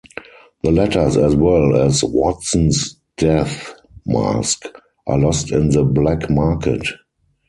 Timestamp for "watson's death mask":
2.03-4.63